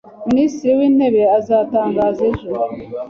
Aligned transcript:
Minisitiri 0.27 0.71
w’intebe 0.79 1.21
azatangaza 1.37 2.21
ejo. 2.29 2.49